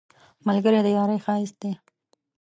[0.47, 1.71] ملګری د یارۍ ښایست دی